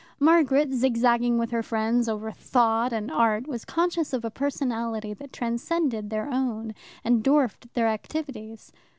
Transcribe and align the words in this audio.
Margaret, 0.19 0.71
zigzagging 0.73 1.37
with 1.37 1.51
her 1.51 1.61
friends 1.61 2.09
over 2.09 2.31
Thought 2.31 2.91
and 2.91 3.11
Art, 3.11 3.45
was 3.45 3.65
conscious 3.65 4.13
of 4.13 4.25
a 4.25 4.31
personality 4.31 5.13
that 5.13 5.31
transcended 5.31 6.09
their 6.09 6.27
own 6.27 6.73
and 7.03 7.23
dwarfed 7.23 7.71
their 7.75 7.87
activities. 7.87 8.71